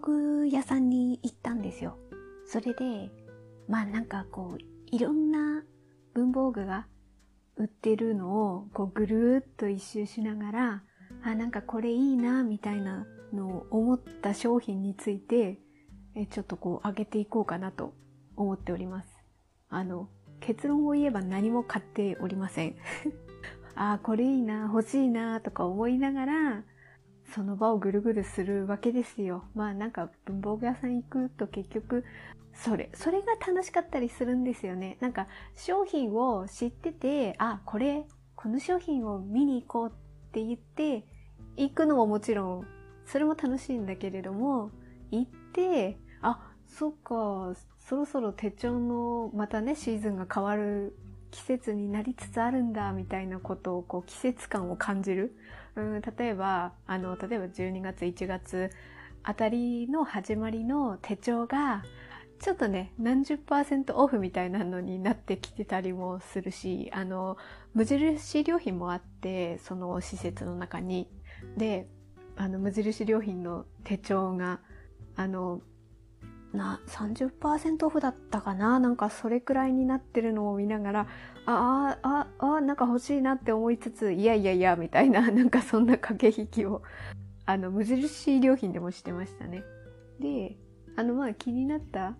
[0.00, 1.96] 具屋さんに行ったんですよ。
[2.46, 3.10] それで、
[3.68, 5.62] まあなんかこう、いろんな
[6.14, 6.86] 文房具が
[7.56, 10.82] 売ってるのをこうぐるーっと一周しながら、
[11.22, 15.58] あ、なんかこれいいな、みたいなのを思った商品について、
[16.14, 17.94] えちょっとこう上げていこうかなと
[18.36, 19.08] 思っております。
[19.68, 20.08] あの、
[20.40, 22.76] 結論を言えば何も買っておりません。
[23.76, 26.64] あ、これいいな、欲しいな、とか思いながら、
[27.34, 29.44] その場をぐるぐるするわけですよ。
[29.54, 32.04] まあなんか文房具屋さん行くと結局、
[32.52, 34.98] それ、それが楽しかったりするんですよね。
[35.00, 41.06] なんか商品を知ってて、あ、これ、この商品を見に行こうって言って、
[41.56, 42.66] 行くのももちろん、
[43.06, 44.70] それも楽しいんだけれども、
[45.10, 50.96] 行って、あ、そっか、そろそろ手帳のまたね、シーズンが変わる
[51.30, 55.36] 季節になりつつあるんだ、みたいなことを、こう、季節感を感じる。
[55.76, 58.70] うん、例えば、あの、例えば12月、1月
[59.22, 61.82] あたりの始まりの手帳が、
[62.40, 67.36] ちょっとね、何十パーセントオフみたいなのになってきてたりもするし、あの、
[67.74, 71.08] 無印良品もあって、その施設の中に。
[71.58, 71.86] で、
[72.36, 74.60] あの、無印良品の手帳が、
[75.16, 75.60] あの、
[76.52, 78.80] な、30%オフだったかな？
[78.80, 81.00] なんかそれくらいになってるのを見ながら、
[81.46, 86.82] ああ、ああ、なんか欲しいなって思いつつ、いやいやいや、みたいな、 なんかそんな駆け引きを、
[87.46, 89.62] あの、無印良品でもしてましたね。
[90.18, 90.56] で、
[90.96, 92.16] あの、まあ気になった、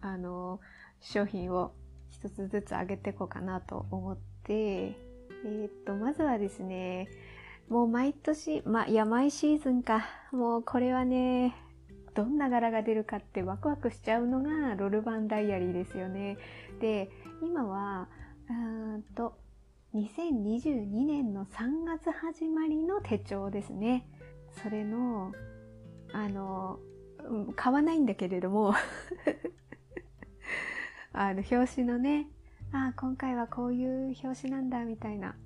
[0.00, 0.60] あの、
[1.00, 1.72] 商品を
[2.08, 7.08] 一つずつ上げていこうかなと思って、えー、っと、まずはですね、
[7.68, 10.06] もう毎年、まあ、いや、毎シーズンか。
[10.32, 11.54] もうこれはね、
[12.18, 16.36] どんな柄が出るかってワクワクしちゃうのがロルバンダイアリーですよね。
[16.80, 18.08] で、今は、
[18.50, 18.52] う
[18.98, 19.38] んと、
[19.94, 24.04] 2022年の3月始まりの手帳ですね。
[24.64, 25.32] それの、
[26.12, 26.80] あの、
[27.54, 28.74] 買わないんだけれども
[31.14, 32.28] あの、表紙のね、
[32.72, 35.36] あ今回はこういう表紙なんだ、みたいな。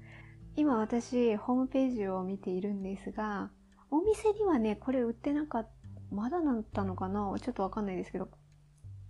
[0.57, 3.51] 今私、ホームページを見ているんですが、
[3.91, 5.82] お店にはね、これ売ってなかった
[6.13, 7.35] まだなったのかな？
[7.41, 8.29] ちょっとわかんないですけど、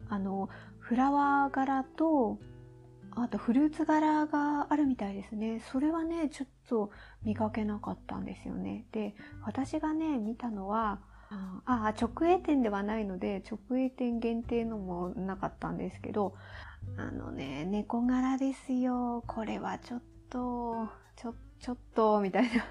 [0.09, 0.49] あの、
[0.79, 2.39] フラワー柄と、
[3.15, 5.61] あとフルーツ柄があるみたいですね。
[5.71, 6.91] それはね、ちょっと
[7.25, 8.87] 見かけなかったんですよね。
[8.93, 9.15] で、
[9.45, 16.35] 私がね、見たのは、ああ、直営店ではないので、直営店限定のもなかったんですけど、
[16.97, 19.25] あのね、猫柄ですよ。
[19.27, 22.65] これはちょっと、ちょ、ちょっと、みたいな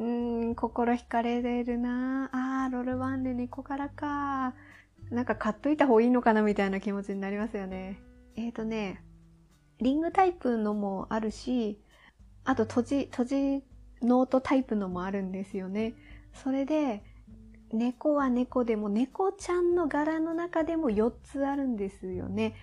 [0.00, 0.04] う
[0.50, 4.54] ん、心惹かれるなあー、ロールワンで猫からか。
[5.10, 8.00] なんか買っといた方がいいのかなみたいな気持ちになりますよね。
[8.36, 9.02] えっ、ー、とね、
[9.78, 11.82] リングタイプのもあるし、
[12.44, 13.36] あと閉じ、閉じ
[14.00, 15.92] ノートタイプのもあるんですよね。
[16.32, 17.02] それで、
[17.70, 22.54] 猫は猫でも猫ちゃんの柄の中でも4つあるんですよね。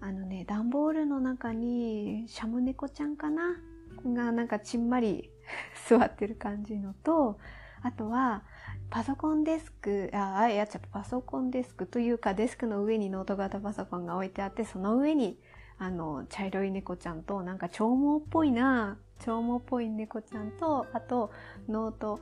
[0.00, 3.56] あのね、段ボールの中にシャム猫ちゃんかな？
[4.04, 5.30] がなんかちんまり
[5.88, 7.38] 座ってる感じのと、
[7.82, 8.42] あとは、
[8.90, 15.38] パソコンデスク、あ、あやっちゃ、パソコンデスクというか、デスクの上にノート型パソコンが置いてあって、その上に、
[15.78, 21.30] あの、茶色い猫ちゃんと、なんか長毛っぽいな、長毛っぽい猫ちゃんと、あと、
[21.68, 22.20] ノート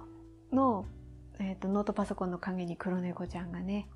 [0.52, 0.86] の、
[1.38, 3.88] えっ、ー、と、ノートパソコンの影に黒猫ちゃんがね、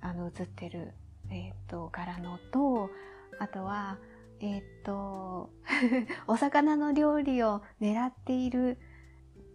[0.00, 0.94] あの、映ってる、
[1.30, 2.90] えっ、ー、と、柄のと、
[3.38, 3.98] あとは、
[4.40, 5.50] えー、っと、
[6.26, 8.78] お魚の料理を狙っている、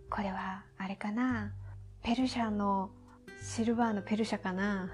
[0.09, 1.53] これは、あれかな。
[2.01, 2.91] ペルシャの、
[3.41, 4.89] シルバーのペルシャかな。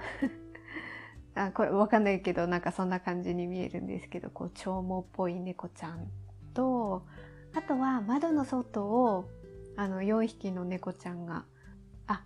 [1.35, 6.07] あこれわかんないけど、なんかそんな感じに見えるんですけど、こう、長毛っぽい猫ちゃん
[6.53, 7.05] と、
[7.53, 9.29] あとは窓の外を、
[9.77, 11.45] あの、4匹の猫ちゃんが、
[12.07, 12.25] あ、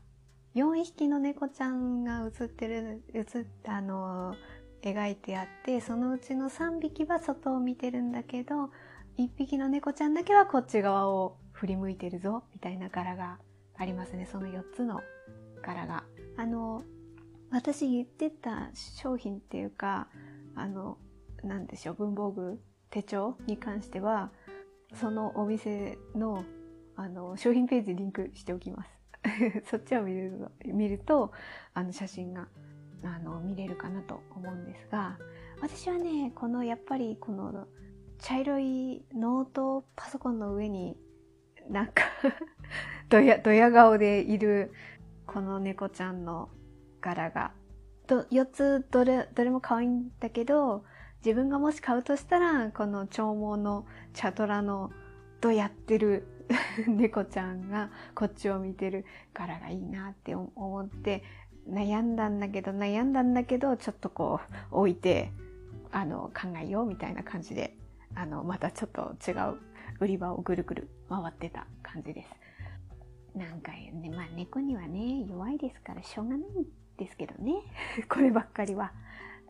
[0.55, 3.25] 4匹の猫ちゃんが映ってる、映っ、
[3.67, 4.35] あの、
[4.81, 8.71] 描いてあって、そのうちの3匹は外を見てるんだけど、
[9.17, 13.39] 1匹の猫ちゃんだけはこっち側を振り向いてるぞ、みたいな柄が
[13.75, 14.25] ありますね。
[14.25, 15.01] その4つの
[15.61, 16.03] 柄が。
[16.37, 16.83] あの、
[17.51, 20.07] 私言ってた商品っていうか、
[20.55, 20.97] あの、
[21.43, 22.59] なんでしょう、文房具、
[22.89, 24.31] 手帳に関しては、
[24.93, 26.43] そのお店の、
[26.95, 28.99] あの、商品ページリンクしておきます。
[29.69, 31.31] そっちを見る見ると、
[31.73, 32.47] あの写真が
[33.03, 35.17] あの、見れるかなと思うんですが、
[35.61, 37.67] 私はね、このやっぱりこの
[38.19, 40.97] 茶色いノートパソコンの上に
[41.69, 42.03] なんか
[43.09, 44.71] ドヤ、ドヤ顔でいる
[45.25, 46.49] この猫ちゃんの
[47.01, 47.51] 柄が、
[48.07, 50.83] と、4つどれ、どれも可愛いんだけど、
[51.23, 54.91] 自分がもし買うとしたら、この長毛の茶トラの
[55.41, 56.27] ドヤってる
[56.87, 61.23] 猫ちゃんがこっちを見てる柄がいいなって思って、
[61.69, 64.39] 悩んだんだけど悩んだんだけどちょっとこ
[64.71, 65.31] う置いて
[65.91, 67.75] あの考えようみたいな感じで
[68.15, 69.57] あのまたちょっと違う
[69.99, 72.29] 売り場をぐるぐる回ってた感じです。
[73.35, 76.65] なんかね、まあ猫にはね、弱いですからしょうがないん
[76.97, 77.53] ですけどね。
[78.09, 78.91] こればっかりは。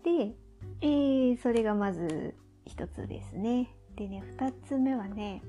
[0.03, 0.35] で、
[0.81, 2.35] えー、それがまず
[2.65, 3.69] 一つですね。
[3.95, 5.41] でね、二つ目はね、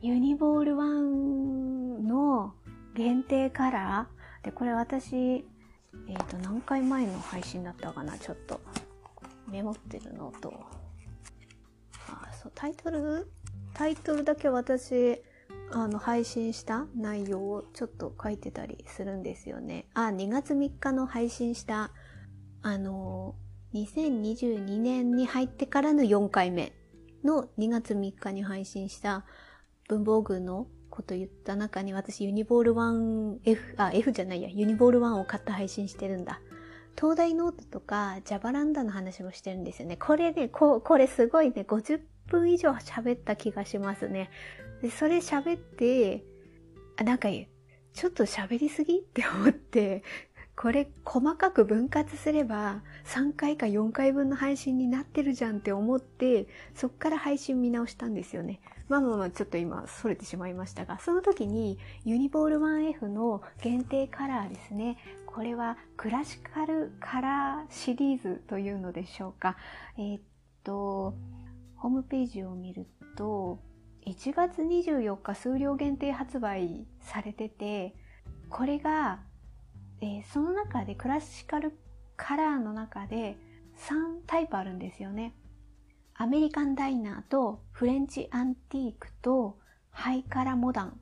[0.00, 2.54] ユニボールワンの
[2.94, 4.44] 限定カラー。
[4.44, 5.46] で、これ私、
[6.08, 8.18] えっ、ー、と、何回前の配信だったかな？
[8.18, 8.60] ちょっと。
[9.50, 10.52] メモってるのと、
[12.08, 13.30] あ、そう、タイトル？
[13.74, 15.20] タイトルだけ私、
[15.70, 19.86] あの、配信した内容をちょっと書いてたりするんですよね。
[19.94, 21.90] あ、2月3日の配信した、
[22.62, 23.34] あの、
[23.74, 26.72] 2022年に入ってからの4回目
[27.24, 29.24] の2月3日に配信した
[29.88, 36.40] 文房具のこと言った中に私ユニボール 1F、あ、F じゃないや、ユニボール1を買って配信してるんだ。
[36.96, 39.96] 東大ノートとか、ジャバランダの話もしてるんですよね。
[39.96, 44.30] これね、ここれすごいね、50分以上喋った気がしますね。
[44.82, 46.22] で、それ喋って、
[46.96, 49.00] あ、なんか、ちょっと喋りすぎ？
[49.00, 50.04] って思って、
[50.56, 56.46] これ細かく分割すれば3回か4回分の配信になってるじゃんって思って、
[56.76, 58.60] そっから配信見直したんですよね。
[58.88, 64.98] まあまあまあちょっと今逸れてしまいましたが、その時にユニボール 1F の限定カラーですね。
[65.26, 69.56] これはクラシカルカラーシリーズというのでしょうか。
[69.96, 70.22] えー、っ
[70.62, 71.14] と、
[71.76, 72.86] ホームページを見る
[73.16, 73.58] と、
[74.06, 77.94] 1月24日数量限定発売されてて、
[78.50, 79.20] これが、
[80.00, 81.72] えー、その中でクラシカル
[82.16, 83.36] カラーの中で
[83.78, 85.34] 3タイプあるんですよね。
[86.16, 89.58] アメリカンダイナーとフレンチアンティークと
[89.90, 91.00] ハイカラモダン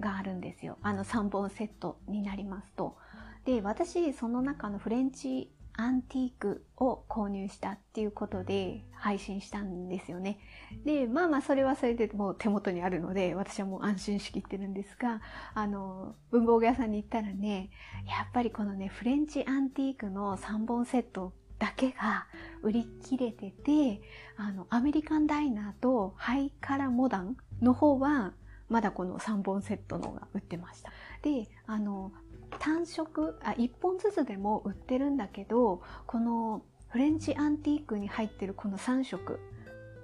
[0.00, 0.76] があるんですよ。
[0.82, 2.96] あの3本セットになりますと。
[3.44, 10.38] で、私、その中のフレンチアンティークを購入したっていうことで配信したんですよね。
[10.84, 15.22] で、まあまあそれはそれでもう手元にあるので私はもう安心しきってるんですが、
[15.54, 17.70] あの、文房具屋さんに行ったらね、
[18.06, 22.26] やっぱりこのね、フレンチアンティークの3本セットだけが
[22.62, 24.02] 売り切れてて、
[24.36, 28.32] あの、アメリカンダイナーとハイカラモダンの方は
[28.68, 30.90] まだこの3本セットのが売ってました。
[31.22, 32.10] で、あの、
[32.58, 39.38] 単色あ1本ずつでも売ってるんだけどこのフレンチアンティークに入ってるこの3色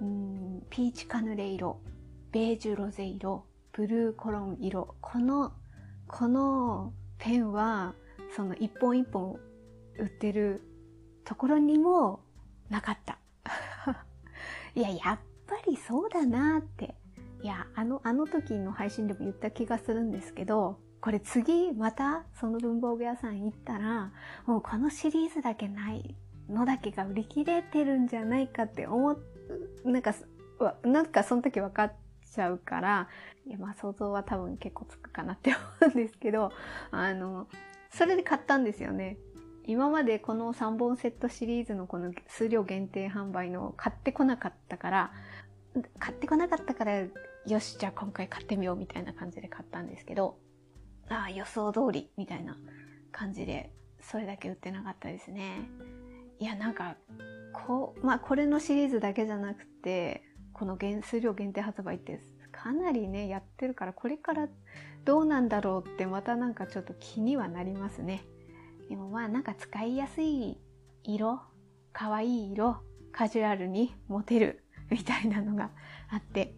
[0.01, 1.79] うんピーチカヌレ色
[2.31, 5.53] ベージュロゼ色ブルーコロン色この
[6.07, 7.93] このペンは
[8.35, 9.37] その一本一本
[9.97, 10.61] 売ってる
[11.27, 12.21] ところにも
[12.69, 13.19] なかった
[14.75, 16.95] いややっぱりそうだなって
[17.43, 24.11] いやあのあの時の配信でも言った気がするんですけどこれ次またその文房具屋さん行ったら、
[24.45, 26.15] もうこのシリーズだけない
[26.49, 29.17] のだけが売り切れてるんじゃないかって思っ、
[29.85, 30.15] なんか、
[30.83, 31.93] なんかその時分かっ
[32.33, 33.07] ちゃうから、
[33.45, 36.51] いやまあ想像は多分結構つくかなって思うんですけど、
[36.91, 37.47] あの、
[37.91, 39.17] それで買ったんですよね。
[39.67, 45.11] 今までこの3本セットシリーズのこの数量限定販売の買ってこなかったから、
[45.99, 46.99] 買ってこなかったから、
[47.45, 50.37] よし、じゃあ今回買ってみようみたいな感じで買ったんですけど、
[51.09, 52.57] ああ、予想通りみたいな
[53.11, 55.69] 感じで、それだけ売ってなかったですね。
[56.39, 56.95] いや、なんか、
[57.53, 62.21] こう、まあ、これのシリーズだけじゃなくて、この原数量限定発売って
[62.53, 64.47] かなりね、やってるから、これから
[65.03, 68.23] どうなんだろうってまたなんかちょっと気にはなりますね。
[68.89, 70.57] でもまあなんか使いやすい
[71.03, 71.41] 色、
[71.93, 72.77] 可愛い色、
[73.11, 75.71] カジュアルに持てるみたいなのが
[76.09, 76.53] あって、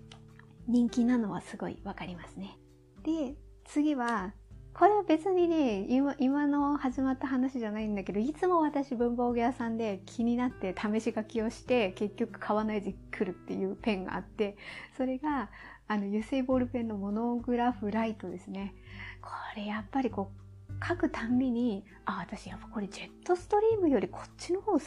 [0.67, 2.57] 人気なのはすごいわかりますね。
[3.03, 4.33] で、次は、
[4.73, 14.57] これは別にね、今、今の始まった話じゃないんだけど、いつも私文房具屋さんで気になって試し書きをして、結局買わないで来るっていうペンがあって、
[14.95, 15.49] それが、
[15.87, 18.75] あの、油性ボールペンのモノグラフライトですね。
[19.21, 20.48] これやっぱりこう、
[20.87, 24.85] 書くたんびに、あ、私やっぱこれジェットストリームよりこっちの方好き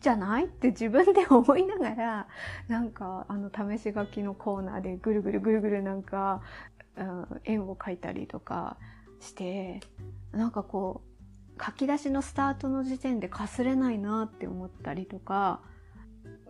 [0.00, 0.46] じゃない？
[0.46, 2.28] って 自分で思いながら、
[2.68, 6.42] なんかあの試し書きのコーナーでぐるぐるぐるぐるなんか
[6.96, 8.76] うん円を描いたりとか
[9.20, 9.80] して
[10.32, 11.02] なんかこ
[11.58, 15.62] う書き出しのスタートの時点でかすれないなって思ったりとか、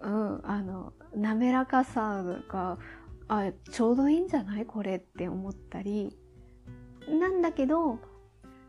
[0.03, 2.79] うん、あの滑らかさが
[3.29, 4.67] あちょうどいいんじゃない？
[4.67, 6.17] これって思ったり。
[7.09, 8.01] なんだけど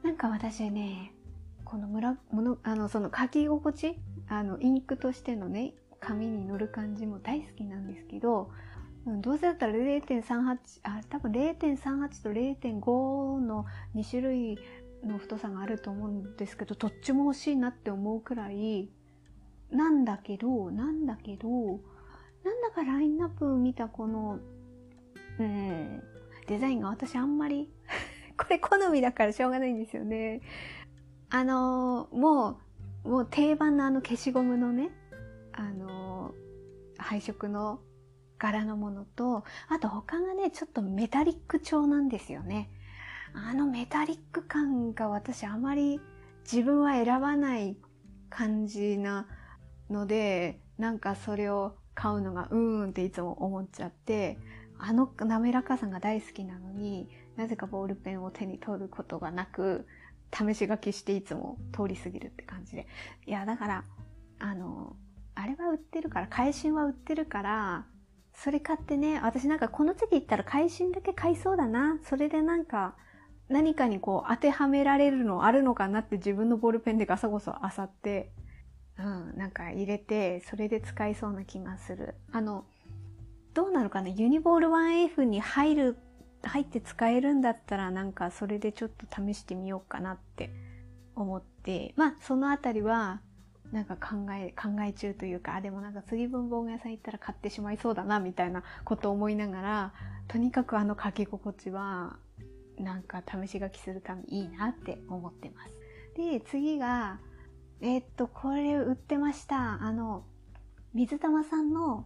[0.08, 1.12] なんか私ね
[1.66, 4.00] この村ものあのその書き心地
[4.30, 8.50] あのインクとしてのね紙に乗る感じも大好きなんですけど
[9.06, 14.60] どうせだったら0.38あ多分0.38と0.5の2種類
[15.06, 18.90] の太さがあると思うんですけどどっちも欲しいなって思うくらい
[19.72, 24.40] なんだけどなんだけどなんだかラインナップ見たこの
[25.38, 26.02] うん
[26.48, 27.70] デザインが私あんまり
[28.38, 30.42] これ好みだからしょうがないんですよね。
[31.30, 32.60] あのも
[33.04, 34.90] うもう定番のあの消しゴムのね
[35.54, 36.34] あの
[36.98, 37.80] 配色の
[38.38, 42.70] 柄のものとあと他がねちょっとメタリック調なんですよね。
[43.34, 46.00] あのメタリック感が私あまり
[46.50, 47.78] 自分は選ばない
[48.30, 49.28] 感じな
[49.90, 54.38] のでなんかそれを買うのがうーんっていつも思っちゃって
[54.80, 59.88] あの滑らかさが大好きなのになぜかボールペンを手に取ることがなく
[60.34, 62.88] 試し書きしていつも通り過ぎるって感じで。
[63.26, 63.84] いやだから
[64.40, 64.96] あの
[65.36, 67.86] あれは売ってるから会心は売ってるから
[68.34, 72.00] それ買ってね私なんかこの次行ったら会心だけ買いそうだな。
[72.04, 72.96] それでなんか
[73.50, 78.34] 何かにこう当てはめられるのあるのかなって自分のボールペンでガサゴソ漁って、
[79.00, 82.16] うん、なんか入れて、それで使いそうな気がする。
[82.34, 82.66] あの、
[83.54, 84.10] どうなのかな？
[84.10, 85.98] ユニボール 1F に入る、
[86.44, 90.52] 入って使えるんだったらなんかそれでちょっと試してみようかなって
[91.16, 93.22] 思って、まあそのあたりは
[93.72, 99.94] なんか考え、考え中というか、あ、でもなんか次文房具屋さん行ったら買ってしまいそうだなみたいなことを思いながら、
[100.28, 102.18] とにかくあの書き心地は
[102.78, 105.74] なんか試し書きするためいいなって思ってます。
[106.16, 107.20] で、次が、
[107.82, 109.82] えー、っと、これ売ってました。
[109.84, 110.24] あの、
[110.94, 112.06] 水玉さんの、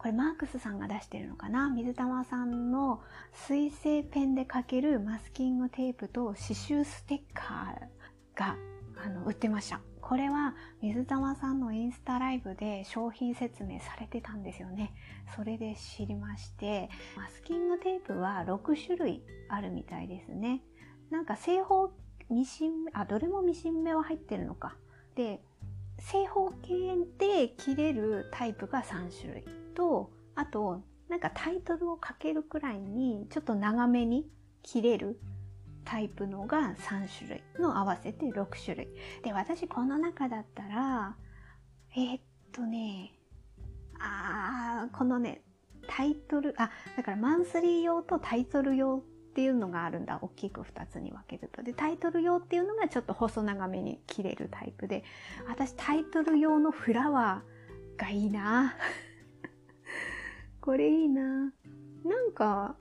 [0.00, 1.68] これマークスさんが出してるのかな？
[1.68, 3.02] 水玉さんの
[3.34, 8.56] 水性ペンで書けるマスキングテープと刺繍ステッカーが
[9.04, 9.82] あの売ってました。
[10.00, 14.94] これは水玉さんのインスタライブで商品説明されてたんですよね。
[15.36, 20.62] それで知りまして、マスキングテープは6種類あるみたいですね。
[21.10, 21.90] なんか正方
[22.30, 24.76] ミシン目、あ、どれもミシン目は入ってるのか。
[25.14, 25.42] で、
[25.98, 29.44] 正方形で切れるタイプが3種類
[29.80, 34.28] と、あと、なんかタイトルをかけるくらいにちょっと長めに
[34.62, 35.18] 切れる
[35.86, 38.88] タイプのが3種類の合わせて6種類。
[39.24, 41.16] で、私この中だったら、
[41.96, 42.20] えー、っ
[42.52, 43.14] とね、
[43.98, 45.40] あー、このね、
[45.88, 50.18] タイトル、あ、だからマンスリー用とタイトル用っていうのがあるんだ。
[50.20, 51.62] 大きく2つに分けると。
[51.62, 55.04] で、タイトル用っていうのがちょっと細長めに切れるタイプで、
[55.48, 58.74] 私タイトル用のフラワーがいいな。
[60.60, 61.22] これいいな。
[61.22, 62.76] なんか、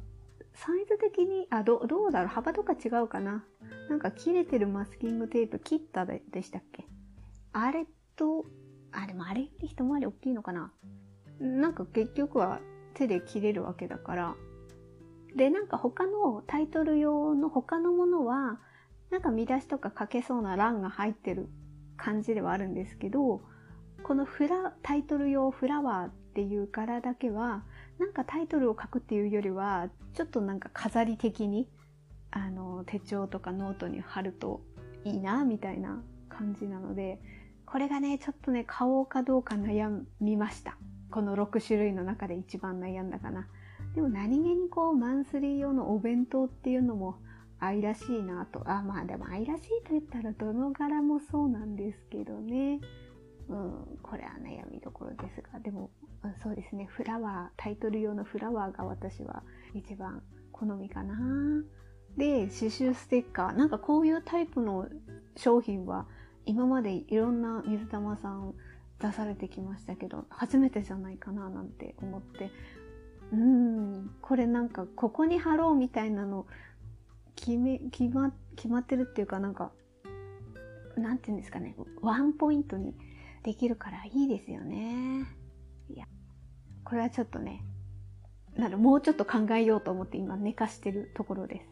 [0.53, 3.45] サイズ的に、あ、ど、どうだろう幅とか違うかな
[3.89, 6.86] なんか切れてるマスキングテープ切ったででしたっけ？
[7.53, 8.45] あれと、
[8.91, 10.71] あ、でもあれより一回り大きいのかな
[11.39, 12.59] なんか結局は
[12.93, 14.36] 手で切れるわけだから。
[15.36, 18.59] で、なんか他のタイトル用の他のものは、
[19.12, 21.48] なんか見出しとか書けそうな欄が入ってる
[21.98, 23.41] 感じではあるんですけど、
[24.03, 26.09] このフラ、タイトル用フラワー
[26.39, 27.63] っていう柄だけは、
[28.00, 31.67] なんかタイトルを書くっていうよりは、ちょっとなんか飾り的に、
[32.31, 34.62] あの、手帳とかノートに貼ると
[35.03, 37.19] いいな、みたいな感じなので、
[37.65, 40.77] これがね、ちょっとね、買おうかどうか悩みました。
[41.12, 43.48] この6種類の中で一番悩んだかな。
[43.93, 47.17] でも何気にこう、マンスリー用のお弁当っていうのも
[47.60, 48.63] 愛らしいなと。
[48.65, 52.79] あ、まあでも愛らしいと言ったらどの柄もそうなんですけどね。
[54.09, 55.91] これは悩みどころですが、でも、
[56.41, 59.43] そうですね、フラワー、タイトル用のフラワーが私は
[59.75, 61.15] 一番好みかな。
[62.17, 63.55] で、刺繍ステッカー。
[63.55, 64.87] なんかこういうタイプの
[65.37, 66.07] 商品は
[66.47, 68.55] 今までいろんな水玉さん
[68.99, 72.49] 出されてきましたけど、初めてじゃないかななんて思って、
[73.31, 76.47] うん、これなんかここに貼ろうみたいなの
[77.35, 79.71] 決め、決ま、決まってるっていうかなんか、
[80.97, 82.95] なんていうんですかね、ワンポイントに
[83.43, 85.25] できるからいいですよね。
[85.89, 86.05] いや、
[86.84, 87.63] これはちょっとね、
[88.55, 91.67] なるもうちょっと考えようと思って今寝かしてるところです。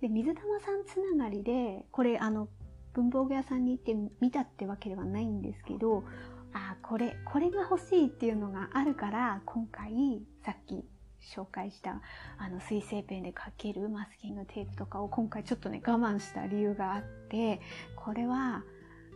[0.00, 2.48] で、水玉さんつながりで、これあの、
[2.94, 6.04] 文房具屋さんに行って見たってわけではないんですけど、
[6.52, 10.84] ああ、これ、これが欲しいっていうのがあるから、今回、さっき
[11.20, 12.00] 紹介した
[12.38, 17.60] あの水性ペンで描けるマスキングテープとかを今回ちょっとね我慢した理由があって
[17.96, 18.62] これは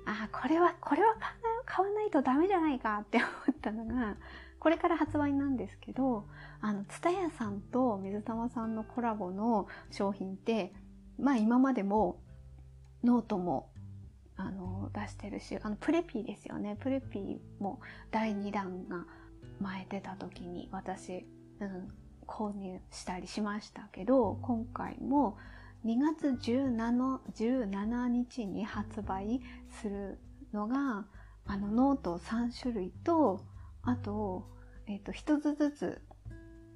[0.07, 1.15] あこれはこれは
[1.65, 4.17] 買わないとダメじゃないかって思ったのが
[4.59, 6.27] これから発売なんですけど
[6.61, 10.73] あの蔦屋さんと水玉さんのコラボの商品って
[11.19, 12.19] まあ今までも
[13.03, 13.69] ノートも
[14.37, 16.77] あの出してるしあのプレピーですよね。
[16.81, 17.81] プレピーも
[18.11, 19.05] 第2弾が
[19.61, 21.27] 前出た時に私、
[21.61, 21.93] うん、
[22.27, 25.37] 購入したりしましたけど今回も
[25.85, 29.41] 2月 17, 17日に発売
[29.83, 30.19] する
[30.53, 31.05] のが
[31.47, 33.41] あのノート3種類と
[33.83, 34.47] あと,、
[34.87, 36.03] えー、と1つずつ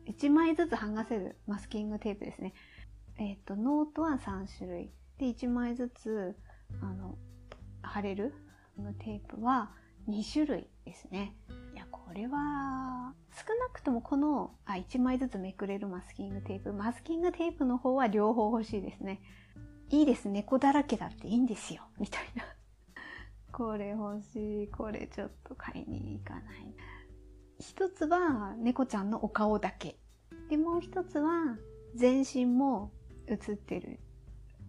[0.06, 2.54] 1枚ずつ剥がせるマスキングテープですね。
[3.18, 6.36] えっ、ー、とノートは3種類で1枚ずつ
[6.80, 7.18] あの
[7.82, 8.32] 貼れる
[9.00, 9.70] テープは
[10.08, 11.34] 2種類ですね。
[11.74, 16.72] いや、これは、少なくともこの、あ、1枚ずつめくれるマスキングテープ。
[16.72, 19.20] マスキングテープの方は両方欲しいですね。
[19.90, 21.82] いいです、猫だらけだっていいんですよ。
[21.98, 22.44] みたいな。
[23.58, 24.68] これ欲しい。
[24.68, 26.44] これちょっと買いに行かない。
[27.58, 29.98] 一つは猫ちゃんのお顔だけ。
[30.48, 31.56] で、もう一つは
[31.96, 32.92] 全身も
[33.26, 33.98] 写ってる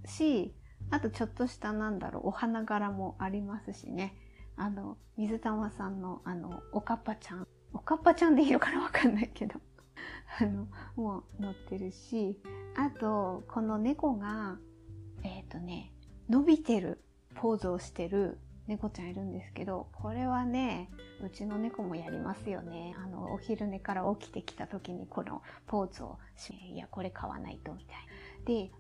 [0.08, 0.56] し、
[0.90, 4.16] あとちょっとしたなんだろう、お花柄もありますしね。
[4.58, 7.48] あの、水玉さんのあの、おかっぱちゃん。
[7.74, 9.62] おかっぱちゃんでいいのかなわかんないけど。
[10.42, 12.42] あの、もう載ってるし、
[12.76, 14.58] あと、この猫が、
[15.22, 15.94] えっ、ー、とね、
[16.28, 17.04] 伸びてる
[17.36, 20.92] ポーズをしてる猫ちゃんいるんですけど、これはね、
[21.24, 22.94] うちの猫もやりますよね。
[23.04, 27.96] あの、お昼寝から起きてきた時にこのポーズをし、いや、これ買わないと、みたい
[28.40, 28.46] な。
[28.46, 28.72] で、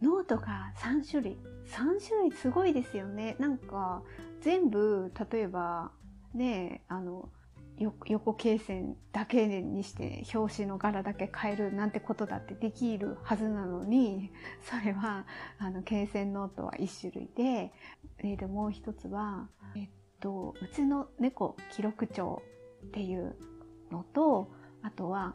[0.00, 1.38] ノートが3種類。
[1.66, 3.34] 3種類すごいですよね。
[3.40, 4.04] なんか、
[4.40, 5.90] 全部、例えば、
[6.34, 7.28] ねあの、
[7.82, 14.30] 横経線だけにして表紙の柄だけ変えるなんてことだってできるはずなのに、
[14.62, 15.26] それは、
[15.58, 17.72] あの、経線ノートは1種類で、
[18.18, 19.88] えー、で、もう一つは、えっ
[20.20, 22.42] と、うちの猫記録帳
[22.86, 23.36] っていう
[23.90, 24.48] のと、
[24.82, 25.34] あとは、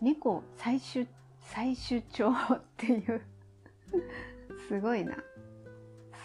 [0.00, 1.08] 猫採取、
[1.42, 3.22] 採取帳っていう
[4.68, 5.16] すごいな。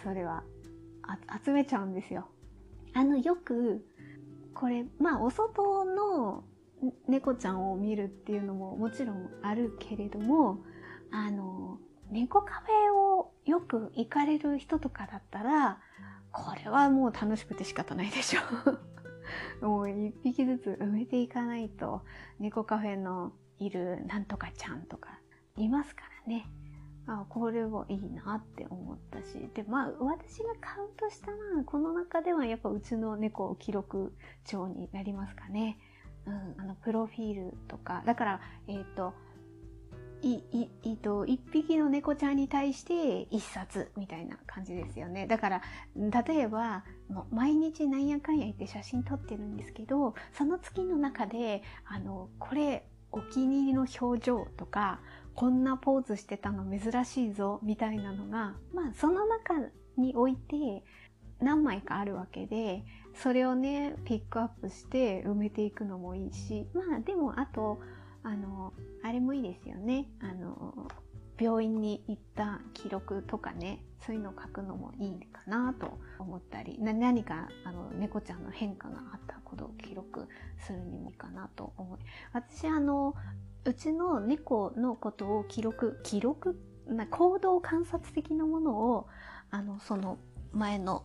[0.02, 0.44] それは、
[1.44, 2.28] 集めちゃうんですよ。
[2.92, 3.84] あの、よく、
[4.54, 6.44] これ、まあ、お外の
[7.08, 10.58] 猫ちゃんを見るっていうのももちろんあるけれども、
[11.10, 11.78] あの、
[12.10, 15.80] 猫カフェをよく行かれる人とかだったら、
[16.32, 18.40] これはもう楽しくて仕方ないでしょ
[19.60, 19.64] う。
[19.66, 22.02] もう一匹ずつ埋めていかないと、
[22.38, 25.20] 猫カフェのいるなんとかちゃんとか
[25.56, 26.50] いますからね。
[27.06, 31.36] あこれはいいなって思ったしでまあ私が買うとしたら
[31.66, 34.14] この中ではやっぱうちの猫記録
[34.44, 35.78] 帳になりますかね。
[36.26, 39.12] うん、あのプロフィールとかだからえっ、ー、と
[40.24, 45.26] い、い、いと、一匹の猫ちゃんに対して一冊みたいな感じですよね。
[45.26, 45.62] だから、
[45.94, 46.84] 例えば、
[47.30, 55.00] 毎日なんやかんや言って写真撮ってるんですけど、その月の中で、あの、これ、お気に入りの表情とか、
[55.34, 59.54] こんなポーズしてたの珍しいぞみたいなのがまあその中
[59.96, 60.84] において
[61.40, 67.78] 何枚かあるわけでそれをねピックアップして埋めていくのもいいしまあでもあと
[68.22, 70.06] あのあれもいいですよね。
[70.20, 70.88] あの
[71.38, 82.00] 病院に行った記録とかねそういうのを書くのもいいかなと思ったり何かあの猫ちゃんの変化があったことを記録するにもいいかなと思い
[82.32, 83.14] 私あの
[83.64, 86.58] うちの猫のことを記録、記録？
[86.86, 89.06] な行動観察的なものを、
[89.50, 90.18] あの、その
[90.52, 91.04] 前の、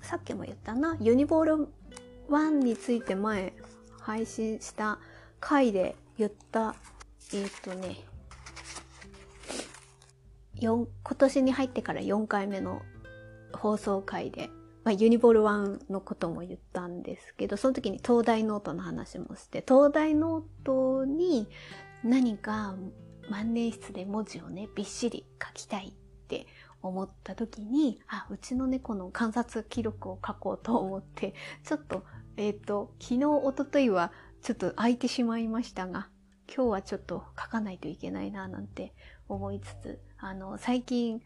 [0.00, 1.68] さっきも言ったな、ユニボール
[2.28, 3.52] 1について前
[4.00, 4.98] 配信した
[5.40, 6.74] 回で言った、
[7.32, 7.96] えっ、ー、とね、
[10.60, 10.86] 今
[11.18, 12.82] 年に入ってから4回目の
[13.52, 14.50] 放送回で
[14.84, 21.48] まあ、ユニボール1のことも言ったんですけど、その時に東大ノートの話もして、東大ノートに
[22.02, 22.74] 何か
[23.30, 26.46] 万年筆で文字をね、びっしり書きたいって
[26.82, 32.04] 思った時に、あ、うちの猫の観察記録を書こうと思って、ちょっと、
[32.36, 36.08] えっ、ー、と、昨日、おとといはちょっと空いてしまいましたが、
[36.54, 38.94] 今日はちょっと書かないといけないななんて
[39.28, 41.22] 思いつつ、あの、最近、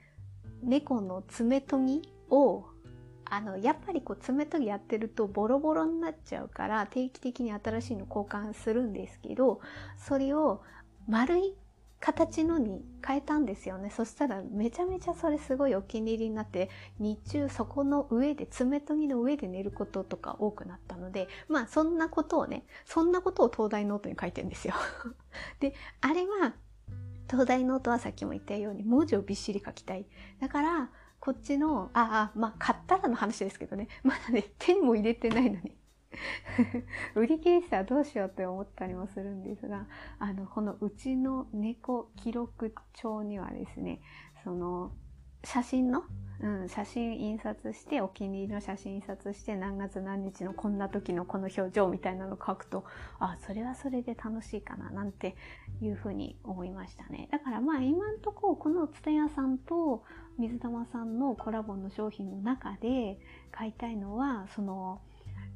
[0.62, 2.66] 猫の爪研ぎを
[3.28, 9.60] あの、やっぱりこう爪研ぎやってるとボロボロになっちゃうから定期的に新しいの交換するんですけど、
[9.98, 10.62] それを
[11.08, 11.54] 丸い
[11.98, 13.90] 形のに変えたんですよね。
[13.90, 24.74] そしたらめちゃめちゃそれすごいお気に入りになって、日中そこの上で、爪研ぎの上で寝ることとか多くなったので、まあそんなことをね、そんなことを東大ノートに書いてんですよ。
[25.58, 26.54] で、あれは、
[27.28, 30.06] 東大ノートはさっきも言ったように文字をびっしり書きたい。
[30.38, 30.90] だから、
[31.26, 33.88] こっちの、ああ、まあ、買ったらの話ですけどね。
[34.04, 35.76] まだね、手にも入れてないのに。
[37.16, 39.88] 売り切れしたらどうしようって思ったりもするんですが、
[40.20, 44.00] あの、このうちの猫記録帳にはですね、
[44.44, 44.92] その、
[45.42, 46.04] 写真の
[46.40, 52.84] うん、写真印刷してお気に入りの写真印刷して何月何日のこんな時のこの表情みたいなの書くと
[53.18, 55.34] あそれはそれで楽しいかななんて
[55.80, 60.04] いうふうに思いましたねだからまあ今んとここの蔦屋さんと
[60.38, 63.18] 水玉さんのコラボの商品の中で
[63.50, 65.00] 買いたいのはその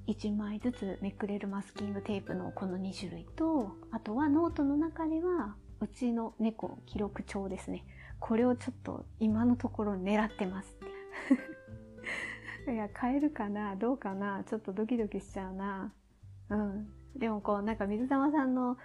[0.09, 7.85] 1枚ずつめくれるマスキングテープのこの2種類とあとはノートの中ではうちの猫記録帳ですね。
[8.19, 10.77] これをちょっと今のところ狙ってます。
[12.71, 13.77] いや買えるかな？
[13.77, 14.45] どうかな？
[14.45, 15.93] ちょっとドキドキしちゃうな。
[16.51, 16.89] うん。
[17.17, 18.77] でもこうなんか水玉さんの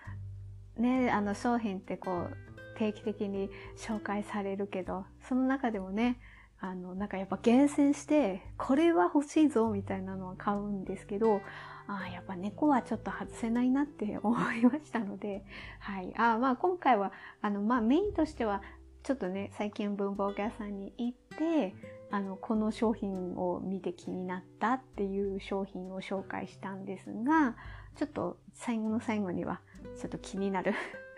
[0.78, 2.38] ねあの商品ってこう
[2.78, 6.20] 定期的に紹介されるけどその中でもね
[6.60, 11.42] あのなんかやっぱ厳選してこれは欲しいぞみたいなのは買うんですけど
[11.88, 15.44] ああやっぱ猫はちょっと外せないなって思いましたので、
[15.80, 16.14] はい。
[16.18, 17.12] あまあ今回は、
[17.42, 18.62] あの、まあメインとしては、
[19.04, 21.76] ちょっとね、最近文房具屋さんに行って、
[22.10, 27.56] あの、この商品を見て気になったっていう商品を紹介したんですが、
[27.96, 29.62] ちょっと最後の最後には、
[30.02, 30.74] ちょっと気になる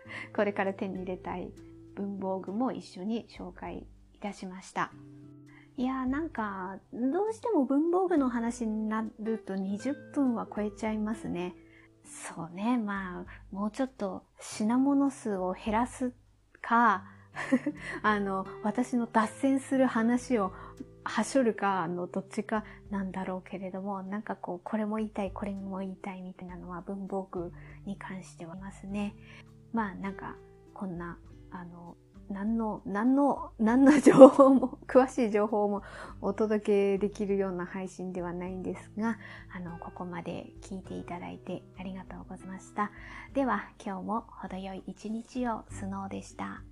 [0.35, 1.51] これから手に入れたい
[1.95, 4.91] 文房具も一緒に紹介いたしました。
[5.77, 11.53] いやーなんか、どうしても文房具の話になると20分は超えちゃいますね。
[12.03, 16.13] そうね、まあ、もうちょっと品物数を減らす
[16.61, 17.03] か、
[18.01, 20.51] あの、私の脱線する話を
[21.03, 27.53] はしょるかのどっちかなんだろうけれども、なんかこう、これも言いたい、これも言いたいみたいなのは文房具
[27.85, 29.15] に関してはいますね。
[29.73, 30.35] まあなんか、
[30.73, 31.17] こんな、
[31.51, 31.95] あの、
[32.29, 35.83] 何の、何の、何の情報も、 詳しい情報も
[36.21, 39.17] お届けできるような配信ではないんですが、
[39.53, 42.91] あの、ここまで聞いていただいてありがとうございました。
[43.33, 46.63] では、今日も程よい一日をスノーでした。